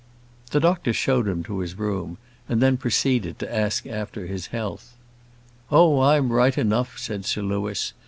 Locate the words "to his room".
1.43-2.17